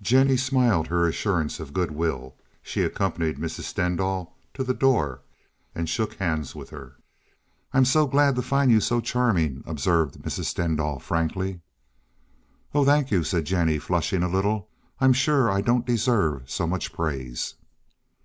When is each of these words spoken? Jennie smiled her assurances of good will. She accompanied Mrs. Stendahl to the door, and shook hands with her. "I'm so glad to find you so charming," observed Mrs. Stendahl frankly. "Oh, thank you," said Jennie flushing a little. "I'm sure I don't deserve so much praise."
Jennie 0.00 0.36
smiled 0.36 0.86
her 0.86 1.08
assurances 1.08 1.58
of 1.58 1.72
good 1.72 1.90
will. 1.90 2.36
She 2.62 2.82
accompanied 2.84 3.38
Mrs. 3.38 3.64
Stendahl 3.64 4.36
to 4.54 4.62
the 4.62 4.72
door, 4.72 5.22
and 5.74 5.88
shook 5.88 6.14
hands 6.14 6.54
with 6.54 6.70
her. 6.70 6.94
"I'm 7.74 7.84
so 7.84 8.06
glad 8.06 8.36
to 8.36 8.42
find 8.42 8.70
you 8.70 8.78
so 8.78 9.00
charming," 9.00 9.64
observed 9.66 10.22
Mrs. 10.22 10.44
Stendahl 10.44 11.00
frankly. 11.00 11.58
"Oh, 12.72 12.84
thank 12.84 13.10
you," 13.10 13.24
said 13.24 13.46
Jennie 13.46 13.80
flushing 13.80 14.22
a 14.22 14.28
little. 14.28 14.68
"I'm 15.00 15.12
sure 15.12 15.50
I 15.50 15.60
don't 15.60 15.84
deserve 15.84 16.48
so 16.48 16.68
much 16.68 16.92
praise." 16.92 17.56